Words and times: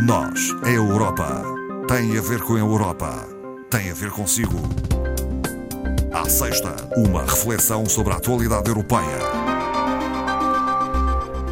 Nós, 0.00 0.54
a 0.62 0.70
Europa, 0.70 1.42
tem 1.88 2.16
a 2.16 2.20
ver 2.20 2.40
com 2.42 2.54
a 2.54 2.58
Europa, 2.60 3.26
tem 3.68 3.90
a 3.90 3.94
ver 3.94 4.12
consigo. 4.12 4.56
À 6.12 6.28
sexta, 6.28 6.76
uma 6.96 7.22
reflexão 7.22 7.84
sobre 7.84 8.12
a 8.12 8.16
atualidade 8.16 8.68
europeia. 8.68 9.18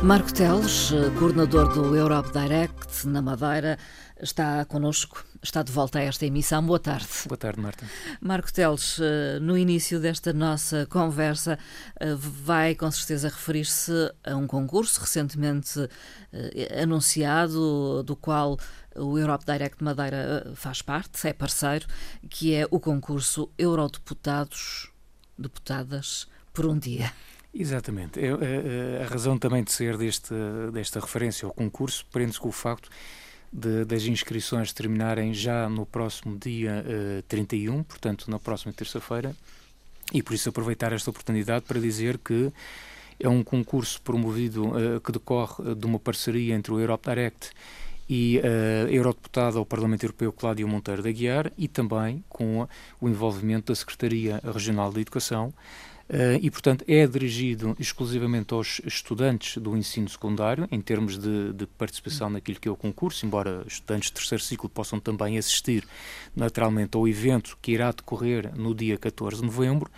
Marco 0.00 0.32
Teles, 0.32 0.92
coordenador 1.18 1.72
do 1.72 1.96
Europe 1.96 2.30
Direct 2.32 3.08
na 3.08 3.20
Madeira, 3.20 3.76
está 4.20 4.64
connosco, 4.64 5.24
está 5.42 5.62
de 5.62 5.70
volta 5.70 5.98
a 5.98 6.02
esta 6.02 6.24
emissão. 6.24 6.64
Boa 6.64 6.78
tarde. 6.78 7.08
Boa 7.26 7.36
tarde, 7.36 7.60
Marta. 7.60 7.86
Marco 8.20 8.52
Teles, 8.52 8.98
eh, 9.00 9.38
no 9.40 9.56
início 9.56 10.00
desta 10.00 10.32
nossa 10.32 10.86
conversa, 10.86 11.58
eh, 12.00 12.14
vai 12.16 12.74
com 12.74 12.90
certeza 12.90 13.28
referir-se 13.28 13.92
a 14.24 14.34
um 14.36 14.46
concurso 14.46 15.00
recentemente 15.00 15.88
eh, 16.32 16.82
anunciado, 16.82 18.02
do 18.02 18.16
qual 18.16 18.58
o 18.94 19.18
Europe 19.18 19.44
Direct 19.44 19.82
Madeira 19.84 20.50
faz 20.54 20.80
parte, 20.80 21.28
é 21.28 21.32
parceiro, 21.32 21.86
que 22.30 22.54
é 22.54 22.66
o 22.70 22.80
concurso 22.80 23.50
Eurodeputados, 23.58 24.90
Deputadas 25.38 26.26
por 26.54 26.64
um 26.64 26.78
Dia. 26.78 27.12
Exatamente. 27.52 28.18
Eu, 28.18 28.38
a, 28.38 29.04
a, 29.04 29.06
razão 29.06 29.38
também 29.38 29.62
de 29.62 29.72
ser 29.72 29.96
deste, 29.96 30.32
desta 30.72 31.00
referência 31.00 31.46
ao 31.46 31.52
concurso 31.52 32.06
prende-se 32.10 32.40
com 32.40 32.48
o 32.48 32.52
facto 32.52 32.90
de, 33.52 33.84
das 33.84 34.04
inscrições 34.04 34.72
terminarem 34.72 35.32
já 35.32 35.68
no 35.68 35.86
próximo 35.86 36.38
dia 36.38 36.84
uh, 36.86 37.18
eh, 37.18 37.24
31, 37.28 37.82
portanto, 37.82 38.30
na 38.30 38.38
próxima 38.38 38.72
terça-feira, 38.72 39.34
e 40.12 40.22
por 40.22 40.34
isso 40.34 40.48
aproveitar 40.48 40.92
esta 40.92 41.10
oportunidade 41.10 41.64
para 41.64 41.80
dizer 41.80 42.18
que 42.18 42.52
é 43.18 43.28
um 43.28 43.42
concurso 43.42 44.00
promovido 44.02 44.68
uh, 44.68 45.00
que 45.00 45.12
decorre 45.12 45.74
de 45.74 45.86
uma 45.86 45.98
parceria 45.98 46.54
entre 46.54 46.72
o 46.72 46.80
Europe 46.80 47.08
Direct 47.08 47.50
e 48.08 48.38
a 48.38 48.86
uh, 48.86 48.90
Eurodeputada 48.90 49.58
ao 49.58 49.66
Parlamento 49.66 50.04
Europeu 50.04 50.32
Cláudio 50.32 50.68
Monteiro 50.68 51.02
da 51.02 51.10
Guiar 51.10 51.52
e 51.56 51.66
também 51.66 52.22
com 52.28 52.68
o 53.00 53.08
envolvimento 53.08 53.72
da 53.72 53.74
Secretaria 53.74 54.40
Regional 54.44 54.92
de 54.92 55.00
Educação 55.00 55.52
e, 56.40 56.50
portanto, 56.50 56.84
é 56.86 57.06
dirigido 57.06 57.76
exclusivamente 57.80 58.54
aos 58.54 58.80
estudantes 58.84 59.60
do 59.60 59.76
ensino 59.76 60.08
secundário, 60.08 60.68
em 60.70 60.80
termos 60.80 61.18
de, 61.18 61.52
de, 61.52 61.66
participação 61.66 62.30
naquilo 62.30 62.60
que 62.60 62.68
é 62.68 62.70
o 62.70 62.76
concurso, 62.76 63.26
embora 63.26 63.64
estudantes 63.66 64.10
de 64.10 64.14
terceiro 64.14 64.42
ciclo 64.42 64.68
possam 64.68 65.00
também 65.00 65.36
assistir 65.36 65.84
naturalmente 66.34 66.96
ao 66.96 67.08
evento 67.08 67.58
que 67.60 67.72
irá 67.72 67.90
decorrer 67.90 68.56
no 68.56 68.74
dia 68.74 68.96
14 68.96 69.40
de 69.40 69.46
novembro. 69.46 69.90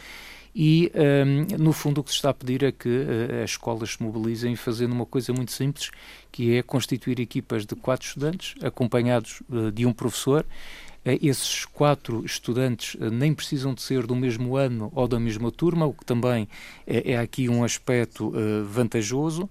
E, 0.55 0.91
um, 0.95 1.01
ehm, 1.01 1.47
no 1.59 1.73
fundo, 1.73 2.01
o 2.01 2.05
que 2.05 2.11
se 2.11 2.17
está 2.17 2.31
a 2.31 2.35
pedir 2.35 2.65
é 2.65 2.73
que 2.73 2.89
uh, 2.89 3.45
as 3.45 3.51
escolas 3.51 3.93
se 3.93 4.03
mobilizem 4.03 4.57
fazendo 4.57 4.93
uma 4.93 5.07
coisa 5.07 5.33
muito 5.33 5.53
simples, 5.53 5.91
que 6.33 6.57
é 6.57 6.63
constituir 6.63 7.21
equipas 7.21 7.65
de 7.65 7.77
quatro 7.77 8.09
estudantes, 8.09 8.55
acompanhados 8.61 9.41
uh, 9.49 9.71
de 9.71 9.87
um 9.87 9.93
professor, 9.93 10.45
eh, 10.45 10.88
esses 11.21 11.65
quatro 11.65 12.25
estudantes 12.25 12.97
eh, 13.01 13.11
nem 13.11 13.35
precisam 13.35 13.73
de 13.75 13.83
ser 13.83 14.07
do 14.07 14.15
mesmo 14.15 14.57
ano 14.57 14.91
ou 14.95 15.07
da 15.07 15.19
mesma 15.19 15.51
turma, 15.51 15.87
o 15.87 15.93
que 15.93 16.05
também 16.05 16.49
é, 16.87 17.13
é 17.13 17.19
aqui 17.19 17.49
um 17.49 17.65
aspecto 17.65 18.29
uh, 18.29 18.65
vantajoso. 18.65 19.45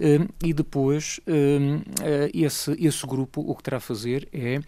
Uh, 0.00 0.28
e 0.42 0.52
depois, 0.52 1.20
esse, 2.32 2.72
esse 2.84 3.06
grupo 3.06 3.40
o 3.40 3.54
que 3.54 3.62
terá 3.62 3.76
a 3.76 3.80
fazer 3.80 4.28
é 4.32 4.60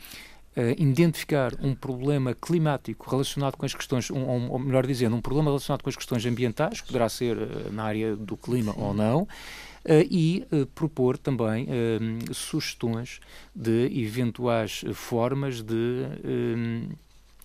identificar 0.79 1.53
um 1.61 1.75
problema 1.75 2.33
climático 2.33 3.11
relacionado 3.11 3.57
com 3.57 3.67
as 3.67 3.75
questões, 3.75 4.09
ou 4.11 4.59
melhor 4.59 4.87
dizendo, 4.87 5.15
um 5.15 5.21
problema 5.21 5.51
relacionado 5.51 5.83
com 5.83 5.91
as 5.91 5.97
questões 5.97 6.25
ambientais, 6.25 6.81
poderá 6.81 7.09
ser 7.11 7.37
na 7.73 7.85
área 7.85 8.17
do 8.17 8.37
clima 8.37 8.73
ou 8.79 8.95
não, 8.95 9.29
eh, 9.29 9.66
e 10.11 10.47
eh, 10.51 10.67
propor 10.75 11.17
também 11.17 11.67
eh, 11.69 11.99
sugestões 12.33 13.21
de 13.55 13.87
eventuais 14.03 14.85
formas 14.93 15.63
de 15.63 16.07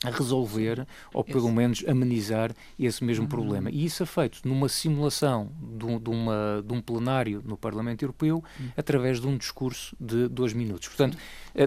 resolver 0.03 0.87
ou 1.13 1.23
pelo 1.23 1.51
menos 1.51 1.85
amenizar 1.87 2.51
esse 2.79 3.03
mesmo 3.03 3.25
uhum. 3.25 3.29
problema. 3.29 3.69
E 3.69 3.85
isso 3.85 4.01
é 4.01 4.05
feito 4.05 4.39
numa 4.43 4.67
simulação 4.67 5.51
de, 5.61 5.99
de, 5.99 6.09
uma, 6.09 6.63
de 6.65 6.73
um 6.73 6.81
plenário 6.81 7.43
no 7.45 7.55
Parlamento 7.55 8.01
Europeu 8.01 8.43
uhum. 8.59 8.69
através 8.75 9.21
de 9.21 9.27
um 9.27 9.37
discurso 9.37 9.95
de 9.99 10.27
dois 10.27 10.53
minutos. 10.53 10.87
Portanto, 10.87 11.17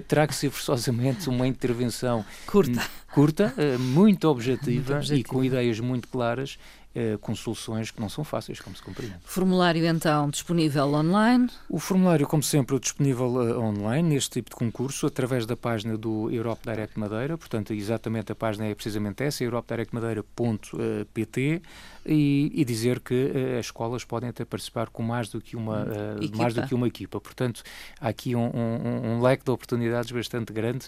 terá 0.08 0.26
que 0.26 0.34
ser 0.34 0.50
forçosamente 0.50 1.28
uma 1.28 1.46
intervenção 1.46 2.24
curta, 2.44 2.82
curta 3.12 3.54
muito, 3.78 4.28
objetiva, 4.28 4.94
muito 4.94 4.96
objetiva 4.96 5.14
e 5.14 5.22
com 5.22 5.44
ideias 5.44 5.78
muito 5.78 6.08
claras 6.08 6.58
eh, 6.96 7.18
com 7.20 7.34
soluções 7.34 7.90
que 7.90 8.00
não 8.00 8.08
são 8.08 8.22
fáceis, 8.22 8.60
como 8.60 8.76
se 8.76 8.82
compreende. 8.82 9.16
Formulário, 9.24 9.84
então, 9.84 10.30
disponível 10.30 10.94
online? 10.94 11.50
O 11.68 11.80
formulário, 11.80 12.24
como 12.24 12.40
sempre, 12.40 12.78
disponível 12.78 13.26
uh, 13.26 13.58
online, 13.58 14.10
neste 14.10 14.30
tipo 14.30 14.50
de 14.50 14.54
concurso, 14.54 15.04
através 15.04 15.44
da 15.44 15.56
página 15.56 15.98
do 15.98 16.30
Europe 16.30 16.60
Direct 16.62 16.96
Madeira, 16.96 17.36
portanto, 17.36 17.74
exatamente 17.74 18.30
a 18.30 18.36
página 18.36 18.66
é 18.66 18.74
precisamente 18.76 19.24
essa, 19.24 19.42
europedirectmadeira.pt, 19.42 21.62
e, 22.06 22.52
e, 22.54 22.64
dizer 22.64 23.00
que 23.00 23.14
uh, 23.14 23.58
as 23.58 23.66
escolas 23.66 24.04
podem 24.04 24.28
até 24.28 24.44
participar 24.44 24.88
com 24.88 25.02
mais 25.02 25.28
do 25.28 25.40
que 25.40 25.56
uma, 25.56 25.82
uh, 25.82 26.36
mais 26.36 26.54
do 26.54 26.64
que 26.64 26.76
uma 26.76 26.86
equipa. 26.86 27.20
Portanto, 27.20 27.64
há 28.00 28.08
aqui 28.08 28.36
um, 28.36 28.52
um, 28.54 29.16
um 29.16 29.20
leque 29.20 29.44
de 29.44 29.50
oportunidades 29.50 30.12
bastante 30.12 30.52
grande. 30.52 30.86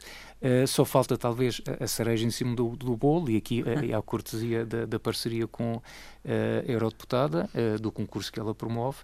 Só 0.69 0.85
falta 0.85 1.17
talvez 1.17 1.63
a 1.81 1.87
cereja 1.87 2.27
em 2.27 2.31
cima 2.31 2.55
do, 2.55 2.77
do 2.77 2.95
bolo, 2.95 3.31
e 3.31 3.37
aqui 3.37 3.65
uh, 3.67 3.97
a 3.99 4.03
cortesia 4.03 4.65
da, 4.65 4.87
da 4.87 5.01
parceria 5.01 5.49
com 5.49 5.83
a 6.25 6.71
Eurodeputada, 6.71 7.49
do 7.81 7.93
concurso 7.93 8.33
que 8.33 8.41
ela 8.41 8.55
promove, 8.55 8.99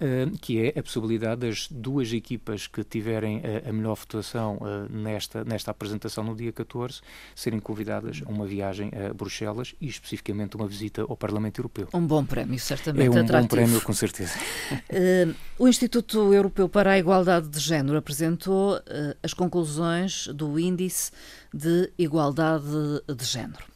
Uh, 0.00 0.30
que 0.38 0.58
é 0.58 0.78
a 0.78 0.82
possibilidade 0.82 1.46
das 1.46 1.68
duas 1.70 2.10
equipas 2.10 2.66
que 2.66 2.82
tiverem 2.82 3.42
a, 3.68 3.70
melhor 3.70 3.94
votação 3.94 4.56
uh, 4.56 4.90
nesta, 4.90 5.44
nesta 5.44 5.70
apresentação 5.72 6.24
no 6.24 6.34
dia 6.34 6.50
14 6.50 7.02
serem 7.34 7.60
convidadas 7.60 8.22
a 8.24 8.30
uma 8.30 8.46
viagem 8.46 8.90
a 8.94 9.12
Bruxelas 9.12 9.74
e 9.78 9.86
especificamente 9.88 10.56
uma 10.56 10.66
visita 10.66 11.02
ao 11.02 11.14
Parlamento 11.18 11.58
Europeu. 11.58 11.86
Um 11.92 12.06
bom 12.06 12.24
prémio, 12.24 12.58
certamente 12.58 13.04
É 13.04 13.10
um 13.10 13.12
atrativo. 13.12 13.42
bom 13.42 13.46
prémio, 13.46 13.80
com 13.82 13.92
certeza. 13.92 14.38
Uh, 14.72 15.34
o 15.62 15.68
Instituto 15.68 16.32
Europeu 16.32 16.66
para 16.66 16.92
a 16.92 16.98
Igualdade 16.98 17.50
de 17.50 17.60
Género 17.60 17.98
apresentou 17.98 18.80
as 19.22 19.34
conclusões 19.34 20.28
do 20.28 20.58
Índice 20.58 21.12
de 21.52 21.92
Igualdade 21.98 22.64
de 23.06 23.24
Género. 23.26 23.69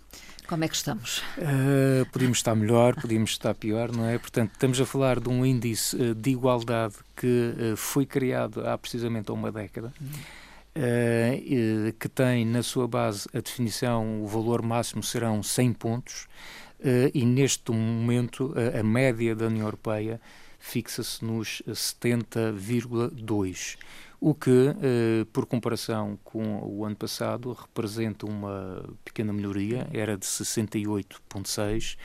Como 0.47 0.63
é 0.63 0.69
que 0.69 0.77
estamos? 0.77 1.23
Uh, 1.39 2.05
podíamos 2.13 2.39
estar 2.39 2.55
melhor, 2.55 2.95
podíamos 3.01 3.31
estar 3.31 3.55
pior, 3.55 3.91
não 3.91 4.07
é? 4.07 4.19
Portanto, 4.19 4.51
estamos 4.53 4.79
a 4.79 4.85
falar 4.85 5.19
de 5.19 5.31
um 5.31 5.45
índice 5.45 5.97
uh, 5.97 6.15
de 6.15 6.31
igualdade 6.31 6.97
que 7.17 7.73
uh, 7.73 7.77
foi 7.77 8.05
criado 8.05 8.67
há 8.67 8.77
precisamente 8.77 9.33
uma 9.33 9.51
década. 9.51 9.93
que 11.99 12.09
tem 12.09 12.45
na 12.45 12.63
sua 12.63 12.87
base 12.87 13.27
a 13.33 13.41
definição, 13.41 14.23
o 14.23 14.27
valor 14.27 14.61
máximo 14.61 15.03
serão 15.03 15.43
100 15.43 15.73
pontos, 15.75 16.27
e 17.15 17.25
neste 17.25 17.71
momento 17.71 18.53
a 18.79 18.83
média 18.83 19.37
da 19.37 19.47
União 19.47 19.67
Europeia 19.67 20.21
fixa-se 20.59 21.25
nos 21.25 21.63
70,2 21.69 23.77
o 24.27 24.35
que, 24.35 24.51
eh, 24.51 25.27
por 25.35 25.45
comparação 25.45 26.19
com 26.25 26.59
o 26.63 26.83
ano 26.83 26.97
passado, 26.97 27.53
representa 27.53 28.25
uma 28.25 28.83
pequena 29.05 29.35
melhoria, 29.35 29.87
era 29.93 30.17
de 30.17 30.25
68,6%. 30.25 31.99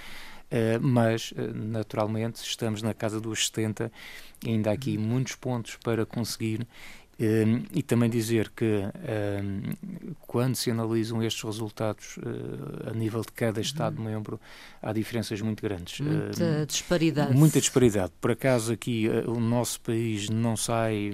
Uh, 0.52 0.82
mas, 0.82 1.32
uh, 1.32 1.54
naturalmente, 1.54 2.44
estamos 2.44 2.82
na 2.82 2.92
casa 2.92 3.22
dos 3.22 3.46
70, 3.46 3.90
ainda 4.46 4.72
há 4.72 4.74
aqui 4.74 4.98
uhum. 4.98 5.04
muitos 5.04 5.36
pontos 5.36 5.78
para 5.82 6.06
conseguir. 6.06 6.68
Uh, 7.14 7.64
e 7.74 7.84
também 7.84 8.10
dizer 8.10 8.50
que 8.50 8.82
quando 10.22 10.56
se 10.56 10.72
analisam 10.72 11.22
estes 11.24 11.44
resultados 11.44 12.18
a 12.86 12.94
nível 12.94 13.22
de 13.22 13.32
cada 13.32 13.62
Estado-membro, 13.62 14.36
uhum. 14.36 14.90
há 14.90 14.92
diferenças 14.92 15.40
muito 15.40 15.62
grandes. 15.62 16.02
Muita 16.02 16.66
disparidade. 16.66 17.34
Muita 17.34 17.60
disparidade. 17.62 18.12
Por 18.20 18.32
acaso, 18.32 18.74
aqui 18.74 19.08
o 19.26 19.40
nosso 19.40 19.80
país 19.82 20.28
não 20.30 20.58
sai 20.58 21.12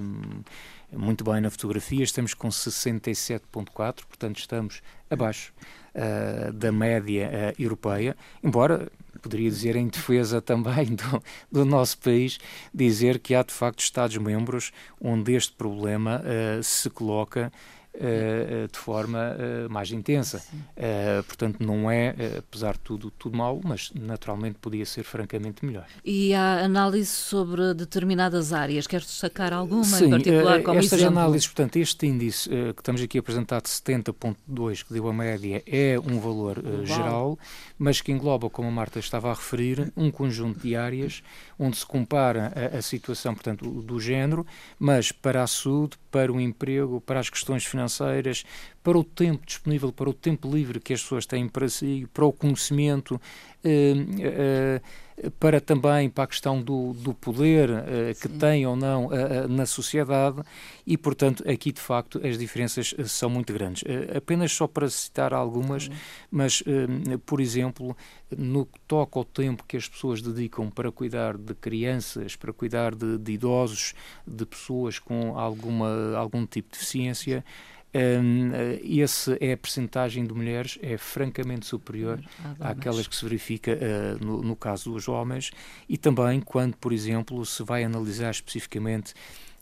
muito 0.92 1.24
bem 1.24 1.42
na 1.42 1.50
fotografia, 1.50 2.04
estamos 2.04 2.34
com 2.34 2.48
67,4, 2.50 4.06
portanto 4.06 4.38
estamos 4.38 4.82
abaixo 5.10 5.54
uh, 5.96 6.52
da 6.54 6.72
média 6.72 7.30
uh, 7.30 7.62
europeia, 7.62 8.16
embora 8.44 8.92
poderia 9.22 9.50
dizer 9.50 9.76
em 9.76 9.88
defesa 9.88 10.42
também 10.42 10.96
do, 10.96 11.24
do, 11.52 11.66
nosso 11.66 11.98
país, 11.98 12.38
dizer 12.74 13.20
que 13.20 13.34
há 13.34 13.44
de 13.44 13.54
facto 13.54 13.80
Estados-membros 13.80 14.72
onde 15.02 15.34
este 15.34 15.54
problema 15.54 16.22
uh, 16.22 16.64
se 16.64 16.90
coloca 16.90 17.52
uh, 17.96 18.68
de 18.72 18.78
forma 18.78 19.36
uh, 19.36 19.70
mais 19.72 19.92
intensa. 19.92 20.42
Uh, 20.54 21.24
portanto, 21.24 21.66
não 21.66 21.90
é, 21.90 22.16
apesar 22.38 22.74
de 22.74 22.80
tudo, 22.80 23.12
tudo 23.12 23.38
mal, 23.38 23.60
mas 23.64 23.92
naturalmente 23.94 24.58
podia 24.60 24.86
ser 24.86 25.04
francamente 25.04 25.66
melhor. 25.66 25.86
E 26.04 26.34
há 26.34 26.64
análise 26.64 27.10
sobre 27.10 27.74
determinadas 27.74 28.54
áreas? 28.54 28.88
Queres 28.88 29.08
destacar 29.08 29.54
alguma 29.54 29.84
Sim, 29.84 30.06
em 30.06 30.10
particular 30.10 30.62
como 30.62 30.80
estas 30.80 31.00
exemplo? 31.00 31.20
análises, 31.20 31.48
portanto, 31.48 31.78
este 31.78 32.08
índice 32.08 32.50
que 32.50 32.82
estamos 32.82 33.02
aqui 33.02 33.18
a 33.18 33.22
apresentar 33.22 33.62
de 33.62 33.70
70.2, 33.70 34.84
que 34.86 34.94
deu 34.94 35.08
a 35.08 35.14
média, 35.14 35.64
é 35.66 35.98
um 36.00 36.20
valor 36.20 36.62
geral, 36.84 37.38
mas 37.78 38.02
que 38.02 38.12
engloba, 38.12 38.50
como 38.50 38.68
a 38.68 38.72
Marta 38.72 39.00
estava 39.00 39.32
a 39.32 39.34
referir, 39.34 39.92
um 39.96 40.12
conjunto 40.12 40.60
de 40.60 40.76
áreas 40.76 41.24
onde 41.58 41.78
se 41.78 41.86
compara 41.86 42.52
a, 42.56 42.78
a 42.78 42.82
situação, 42.82 43.34
portanto, 43.34 43.70
do 43.82 44.00
género, 44.00 44.46
mas 44.78 45.12
para 45.12 45.44
a 45.44 45.48
saúde, 45.48 45.98
para 46.12 46.32
o 46.32 46.40
emprego, 46.40 47.02
para 47.02 47.20
as 47.20 47.30
questões 47.30 47.66
financeiras, 47.66 47.85
para 48.86 49.00
o 49.00 49.04
tempo 49.04 49.44
disponível, 49.44 49.92
para 49.92 50.08
o 50.08 50.14
tempo 50.14 50.48
livre 50.48 50.80
que 50.80 50.94
as 50.94 51.02
pessoas 51.02 51.26
têm 51.26 51.50
para 51.50 51.68
si, 51.68 52.08
para 52.14 52.24
o 52.24 52.32
conhecimento, 52.32 53.20
eh, 53.64 53.96
eh, 54.20 54.82
para 55.40 55.60
também 55.60 56.08
para 56.08 56.26
a 56.26 56.28
questão 56.28 56.62
do, 56.62 56.94
do 56.94 57.14
poder 57.14 57.70
eh, 57.70 58.14
que 58.14 58.28
tem 58.28 58.68
ou 58.68 58.76
não 58.76 59.10
na 59.50 59.66
sociedade. 59.66 60.44
E, 60.86 60.96
portanto, 60.98 61.44
aqui 61.50 61.72
de 61.72 61.82
facto 61.82 62.22
as 62.24 62.38
diferenças 62.38 62.94
são 63.08 63.30
muito 63.30 63.52
grandes. 63.52 63.84
apenas 64.16 64.52
só 64.52 64.68
para 64.68 64.88
citar 64.88 65.34
algumas, 65.34 65.90
mas, 66.30 66.62
por 67.26 67.40
exemplo, 67.40 67.96
no 68.38 68.66
que 68.66 68.80
toca 68.82 69.18
ao 69.18 69.26
tempo 69.26 69.64
que 69.68 69.78
as 69.78 69.88
pessoas 69.88 70.22
dedicam 70.22 70.70
para 70.70 70.92
cuidar 70.92 71.38
de 71.38 71.56
crianças, 71.56 72.36
para 72.36 72.52
cuidar 72.54 72.94
de, 72.94 73.18
de 73.18 73.32
idosos, 73.32 73.94
de 74.28 74.46
pessoas 74.46 75.00
com 75.00 75.40
alguma, 75.40 76.16
algum 76.18 76.46
tipo 76.46 76.70
de 76.72 76.78
deficiência, 76.78 77.44
um, 77.96 78.52
esse 78.84 79.38
é 79.40 79.54
a 79.54 79.58
percentagem 79.58 80.26
de 80.26 80.34
mulheres 80.34 80.78
é 80.82 80.98
francamente 80.98 81.66
superior 81.66 82.20
ah, 82.60 82.72
àquelas 82.72 83.08
que 83.08 83.16
se 83.16 83.24
verifica 83.24 83.72
uh, 83.72 84.26
no, 84.26 84.42
no, 84.42 84.56
caso 84.56 84.92
dos 84.92 85.08
homens. 85.08 85.52
E 85.88 85.98
também 85.98 86.42
quando, 86.42 86.76
por 86.76 86.92
exemplo, 86.92 87.46
se 87.46 87.64
vai 87.64 87.86
analisar 87.86 88.32
especificamente 88.32 89.14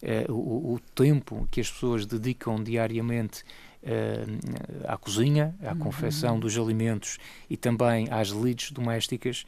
uh, 0.02 0.34
o, 0.34 0.74
o, 0.74 0.80
tempo 0.96 1.48
que 1.52 1.62
as 1.62 1.70
pessoas 1.70 2.08
dedicam 2.08 2.64
diariamente 2.64 3.44
uh, 3.84 4.88
à 4.88 4.98
cozinha, 4.98 5.56
à 5.64 5.74
uhum. 5.74 5.80
confecção 5.80 6.40
dos 6.40 6.58
alimentos 6.58 7.20
e 7.48 7.56
também 7.56 8.08
às 8.10 8.30
lides 8.30 8.72
domésticas, 8.72 9.46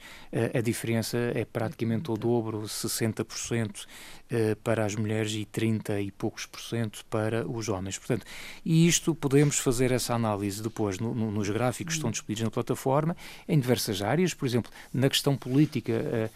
a 0.53 0.61
diferença 0.61 1.17
é 1.33 1.43
praticamente 1.43 2.11
o 2.11 2.15
dobro, 2.15 2.61
60% 2.61 3.23
uh, 3.23 3.87
eh, 4.24 4.24
para 4.63 4.85
as 4.85 4.95
mulheres 4.95 5.33
e 5.33 5.45
30 5.45 6.01
e 6.01 6.11
poucos 6.11 6.45
por 6.45 6.59
cento 6.59 7.05
para 7.09 7.47
os 7.47 7.69
homens. 7.69 7.97
Portanto, 7.97 8.25
e 8.63 8.87
isto 8.87 9.13
podemos 9.13 9.57
fazer 9.59 9.91
essa 9.91 10.13
análise 10.13 10.61
depois 10.61 10.99
no, 10.99 11.13
no, 11.13 11.31
nos 11.31 11.49
gráficos 11.49 11.93
que 11.93 11.97
estão 11.97 12.11
disponíveis 12.11 12.43
na 12.43 12.51
plataforma, 12.51 13.15
em 13.47 13.59
diversas 13.59 14.01
áreas, 14.01 14.33
por 14.33 14.45
exemplo, 14.47 14.71
na 14.93 15.09
questão 15.09 15.37
política, 15.37 16.31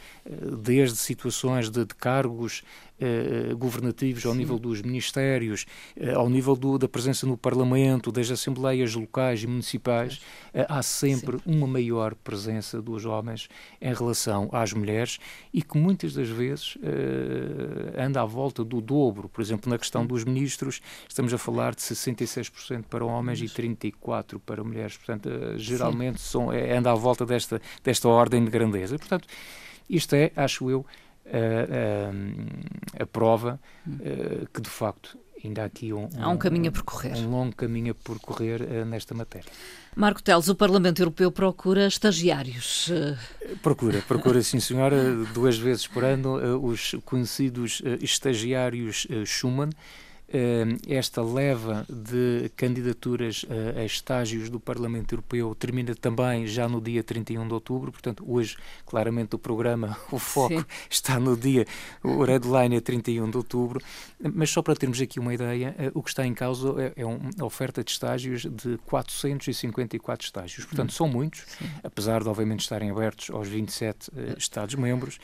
desde 0.63 0.97
situações 0.97 1.69
de, 1.69 1.86
de 1.86 1.95
cargos 1.95 2.63
eh, 3.01 3.53
governativos, 3.57 4.25
ao 4.25 4.35
nível 4.35 4.59
dos 4.59 4.81
ministérios, 4.81 5.65
eh, 5.95 6.12
ao 6.12 6.30
nível 6.30 6.53
do, 6.53 6.77
da 6.77 6.88
presença 6.88 7.25
no 7.25 7.38
Parlamento, 7.38 8.12
das 8.12 8.30
assembleias 8.30 8.94
locais 8.94 9.42
e 9.42 9.47
municipais, 9.47 10.19
eh, 10.53 10.65
há 10.68 10.83
sempre 10.83 11.38
Sim. 11.38 11.44
uma 11.45 11.65
maior 11.65 12.13
presença 12.13 12.81
dos 12.81 13.06
homens 13.06 13.47
em 13.80 13.94
relação 13.94 14.50
às 14.51 14.74
mulheres 14.74 15.18
e 15.53 15.62
que 15.62 15.77
muitas 15.77 16.13
das 16.13 16.27
vezes 16.27 16.77
anda 17.97 18.21
à 18.21 18.25
volta 18.25 18.63
do 18.63 18.81
dobro. 18.81 19.29
Por 19.29 19.41
exemplo, 19.41 19.69
na 19.69 19.77
questão 19.77 20.05
dos 20.05 20.23
ministros, 20.23 20.81
estamos 21.07 21.33
a 21.33 21.37
falar 21.37 21.75
de 21.75 21.81
66% 21.81 22.83
para 22.89 23.05
homens 23.05 23.41
e 23.41 23.45
34% 23.45 24.39
para 24.45 24.63
mulheres. 24.63 24.97
Portanto, 24.97 25.29
geralmente 25.57 26.21
são, 26.21 26.51
é, 26.51 26.77
anda 26.77 26.91
à 26.91 26.95
volta 26.95 27.25
desta, 27.25 27.61
desta 27.83 28.07
ordem 28.07 28.43
de 28.43 28.51
grandeza. 28.51 28.97
Portanto, 28.97 29.27
isto 29.89 30.15
é, 30.15 30.31
acho 30.35 30.69
eu, 30.69 30.85
a, 31.31 32.99
a, 32.99 33.03
a 33.03 33.05
prova 33.05 33.59
uh, 33.87 34.47
que 34.53 34.61
de 34.61 34.69
facto 34.69 35.17
ainda 35.43 35.63
há 35.63 35.65
aqui 35.65 35.93
um, 35.93 36.09
há 36.17 36.29
um, 36.29 36.37
caminho 36.37 36.69
a 36.69 36.71
percorrer. 36.71 37.15
Um 37.17 37.29
longo 37.29 37.55
caminho 37.55 37.91
a 37.91 37.95
percorrer 37.95 38.61
uh, 38.61 38.85
nesta 38.85 39.13
matéria. 39.13 39.49
Marco 39.95 40.21
Teles, 40.21 40.47
o 40.47 40.55
Parlamento 40.55 41.01
Europeu 41.01 41.31
procura 41.31 41.87
estagiários. 41.87 42.91
Procura, 43.61 44.01
procura 44.07 44.41
sim 44.41 44.59
senhora, 44.59 45.15
duas 45.33 45.57
vezes 45.57 45.87
por 45.87 46.03
ano 46.03 46.37
uh, 46.37 46.65
os 46.65 46.95
conhecidos 47.05 47.81
estagiários 48.01 49.07
Schumann, 49.25 49.69
eh, 49.69 49.75
esta 50.87 51.21
leva 51.21 51.85
de 51.89 52.51
candidaturas 52.55 53.45
a 53.75 53.83
estágios 53.83 54.49
do 54.49 54.59
Parlamento 54.59 55.13
Europeu 55.13 55.55
termina 55.55 55.95
também 55.95 56.47
já 56.47 56.67
no 56.67 56.81
dia 56.81 57.03
31 57.03 57.47
de 57.47 57.53
outubro, 57.53 57.91
portanto, 57.91 58.23
hoje, 58.27 58.57
claramente, 58.85 59.35
o 59.35 59.39
programa, 59.39 59.97
o 60.11 60.19
foco 60.19 60.59
Sim. 60.59 60.65
está 60.89 61.19
no 61.19 61.35
dia, 61.35 61.65
o 62.03 62.25
deadline 62.25 62.75
é 62.75 62.81
31 62.81 63.29
de 63.29 63.37
outubro, 63.37 63.81
mas 64.33 64.49
só 64.49 64.61
para 64.61 64.75
termos 64.75 64.99
aqui 65.01 65.19
uma 65.19 65.33
ideia, 65.33 65.75
eh, 65.77 65.91
o 65.93 66.01
que 66.03 66.09
está 66.09 66.25
em 66.25 66.33
causa 66.33 66.75
é, 66.81 67.01
é 67.01 67.05
uma 67.05 67.29
oferta 67.41 67.83
de 67.83 67.91
estágios 67.91 68.45
de 68.45 68.77
454 68.85 70.25
estágios, 70.25 70.65
portanto, 70.65 70.89
hum. 70.89 70.93
são 70.93 71.07
muitos, 71.07 71.43
Sim. 71.47 71.65
apesar 71.83 72.23
de, 72.23 72.29
obviamente, 72.29 72.61
estarem 72.61 72.89
abertos 72.89 73.29
aos 73.29 73.47
27 73.47 74.09
uh, 74.09 74.13
eh, 74.15 74.35
Estados-membros, 74.37 75.19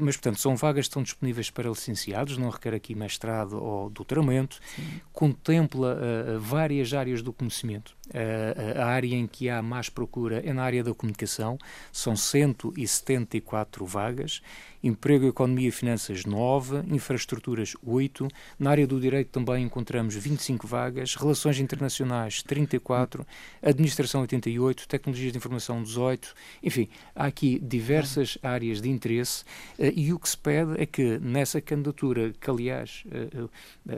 mas, 0.00 0.16
portanto, 0.16 0.40
são 0.40 0.56
vagas 0.56 0.86
que 0.86 0.90
estão 0.90 1.02
disponíveis 1.02 1.50
para 1.50 1.68
licenciados, 1.68 2.38
não 2.38 2.48
requer 2.48 2.72
aqui 2.72 2.94
mestrado 2.94 3.62
ou 3.62 3.90
doutoramento, 3.90 4.33
conhecimento, 4.34 4.60
Sim. 4.74 5.00
contempla 5.12 5.96
uh, 5.96 6.40
várias 6.40 6.92
áreas 6.92 7.22
do 7.22 7.32
conhecimento. 7.32 7.96
Uh, 8.06 8.80
a 8.80 8.84
área 8.84 9.14
em 9.14 9.26
que 9.26 9.48
há 9.48 9.62
mais 9.62 9.88
procura 9.88 10.42
é 10.44 10.52
na 10.52 10.62
área 10.62 10.84
da 10.84 10.92
comunicação, 10.94 11.58
são 11.90 12.14
174 12.14 13.84
vagas. 13.86 14.42
Emprego, 14.82 15.26
Economia 15.26 15.68
e 15.68 15.70
Finanças 15.70 16.26
9, 16.26 16.82
Infraestruturas 16.94 17.74
8, 17.82 18.28
na 18.58 18.70
área 18.70 18.86
do 18.86 19.00
Direito 19.00 19.30
também 19.30 19.64
encontramos 19.64 20.14
25 20.14 20.66
vagas, 20.66 21.14
Relações 21.14 21.58
Internacionais 21.58 22.42
34, 22.42 23.26
Administração 23.62 24.20
88, 24.20 24.86
Tecnologias 24.86 25.32
de 25.32 25.38
Informação 25.38 25.82
18, 25.82 26.34
enfim, 26.62 26.90
há 27.16 27.24
aqui 27.24 27.58
diversas 27.58 28.36
áreas 28.42 28.82
de 28.82 28.90
interesse. 28.90 29.42
Uh, 29.78 29.90
e 29.96 30.12
o 30.12 30.18
que 30.18 30.28
se 30.28 30.36
pede 30.36 30.78
é 30.78 30.84
que 30.84 31.18
nessa 31.18 31.62
candidatura, 31.62 32.34
que 32.38 32.50
aliás 32.50 33.04
uh, 33.06 33.50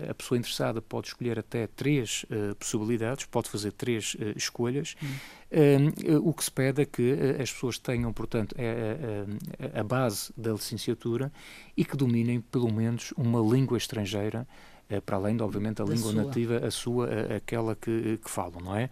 a 0.08 0.14
pessoa 0.14 0.38
interessada 0.38 0.80
pode 0.80 1.08
escolher 1.08 1.36
até 1.36 1.66
três 1.66 2.24
possibilidades, 2.58 3.24
pode 3.24 3.48
fazer 3.48 3.72
três 3.72 3.95
escolhas, 4.36 4.94
hum. 5.02 5.06
Uh, 5.48 6.28
o 6.28 6.34
que 6.34 6.42
se 6.42 6.50
pede 6.50 6.82
é 6.82 6.84
que 6.84 7.12
uh, 7.12 7.40
as 7.40 7.52
pessoas 7.52 7.78
tenham, 7.78 8.12
portanto, 8.12 8.54
a, 8.58 9.78
a, 9.78 9.80
a, 9.80 9.84
base 9.84 10.32
da 10.36 10.52
licenciatura 10.52 11.32
e 11.76 11.84
que 11.84 11.96
dominem 11.96 12.40
pelo 12.40 12.72
menos 12.72 13.12
uma 13.16 13.40
língua 13.40 13.78
estrangeira, 13.78 14.46
uh, 14.90 15.00
para 15.02 15.16
além 15.16 15.36
de, 15.36 15.44
obviamente, 15.44 15.80
a 15.80 15.84
da 15.84 15.94
língua 15.94 16.12
sua. 16.12 16.24
nativa, 16.24 16.66
a 16.66 16.70
sua, 16.70 17.08
aquela 17.36 17.76
que, 17.76 18.18
que 18.22 18.28
falam, 18.28 18.60
não 18.60 18.74
é? 18.74 18.90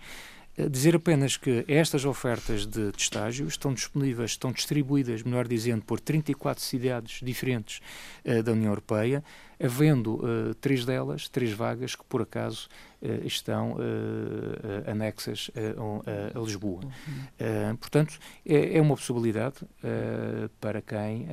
Dizer 0.70 0.94
apenas 0.94 1.36
que 1.36 1.64
estas 1.66 2.04
ofertas 2.04 2.64
de, 2.64 2.92
de 2.92 3.02
estágio 3.02 3.48
estão 3.48 3.74
disponíveis, 3.74 4.30
estão 4.30 4.52
distribuídas, 4.52 5.24
melhor 5.24 5.48
dizendo, 5.48 5.84
por 5.84 5.98
34 5.98 6.62
cidades 6.62 7.18
diferentes 7.20 7.80
da 8.44 8.52
União 8.52 8.70
Europeia, 8.70 9.24
havendo 9.62 10.16
uh, 10.16 10.54
três 10.60 10.84
delas, 10.84 11.28
três 11.28 11.52
vagas 11.52 11.94
que 11.94 12.04
por 12.04 12.22
acaso 12.22 12.68
uh, 13.02 13.26
estão 13.26 13.72
uh, 13.72 14.90
anexas 14.90 15.50
a, 15.54 16.38
Lisboa. 16.38 16.80
Uhum. 16.84 17.76
portanto, 17.76 18.18
é, 18.44 18.76
é, 18.76 18.80
uma 18.80 18.94
possibilidade 18.94 19.56
para 20.60 20.82
quem 20.82 21.26